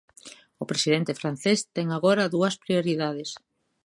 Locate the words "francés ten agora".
1.21-2.31